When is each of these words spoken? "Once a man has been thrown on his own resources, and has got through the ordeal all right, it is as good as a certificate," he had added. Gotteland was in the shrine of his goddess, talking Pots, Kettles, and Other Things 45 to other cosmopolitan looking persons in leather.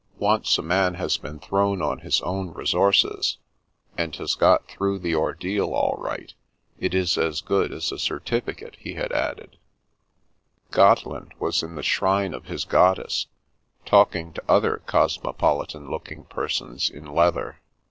"Once 0.17 0.57
a 0.57 0.63
man 0.63 0.95
has 0.95 1.17
been 1.17 1.37
thrown 1.39 1.79
on 1.79 1.99
his 1.99 2.21
own 2.21 2.49
resources, 2.49 3.37
and 3.95 4.15
has 4.15 4.33
got 4.33 4.67
through 4.67 4.97
the 4.97 5.13
ordeal 5.13 5.75
all 5.75 5.95
right, 5.99 6.33
it 6.79 6.95
is 6.95 7.19
as 7.19 7.39
good 7.39 7.71
as 7.71 7.91
a 7.91 7.99
certificate," 7.99 8.75
he 8.79 8.95
had 8.95 9.11
added. 9.11 9.59
Gotteland 10.71 11.33
was 11.37 11.61
in 11.61 11.75
the 11.75 11.83
shrine 11.83 12.33
of 12.33 12.45
his 12.45 12.65
goddess, 12.65 13.27
talking 13.85 14.31
Pots, 14.33 14.39
Kettles, 14.39 14.41
and 14.41 14.49
Other 14.49 14.67
Things 14.77 14.85
45 14.87 14.87
to 14.87 15.23
other 15.27 15.37
cosmopolitan 15.37 15.91
looking 15.91 16.23
persons 16.23 16.89
in 16.89 17.05
leather. 17.05 17.59